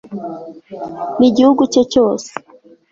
[1.19, 2.29] n'igihugu cye cyose